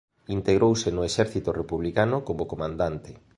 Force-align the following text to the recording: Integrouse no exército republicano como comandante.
Integrouse 0.37 0.89
no 0.91 1.01
exército 1.09 1.49
republicano 1.61 2.17
como 2.27 2.49
comandante. 2.51 3.11